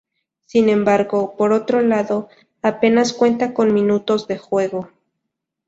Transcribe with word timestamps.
Sin 0.47 0.69
embargo, 0.69 1.35
por 1.37 1.53
otro 1.53 1.81
lado, 1.81 2.27
apenas 2.63 3.13
cuenta 3.13 3.53
con 3.53 3.71
minutos 3.71 4.27
de 4.27 4.39
juego. 4.39 4.89